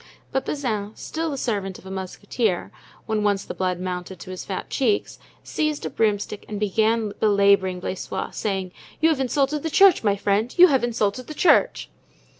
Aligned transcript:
But 0.31 0.47
Bazin, 0.47 0.95
still 0.95 1.29
the 1.29 1.37
servant 1.37 1.77
of 1.77 1.85
a 1.85 1.91
musketeer, 1.91 2.71
when 3.05 3.21
once 3.21 3.45
the 3.45 3.53
blood 3.53 3.79
mounted 3.79 4.19
to 4.21 4.31
his 4.31 4.43
fat 4.43 4.71
cheeks, 4.71 5.19
seized 5.43 5.85
a 5.85 5.91
broomstick 5.91 6.43
and 6.47 6.59
began 6.59 7.13
belaboring 7.19 7.79
Blaisois, 7.79 8.31
saying: 8.31 8.71
"You 8.99 9.09
have 9.09 9.19
insulted 9.19 9.61
the 9.61 9.69
church, 9.69 10.03
my 10.03 10.15
friend, 10.15 10.55
you 10.57 10.69
have 10.69 10.83
insulted 10.83 11.27
the 11.27 11.35
church!" 11.35 11.87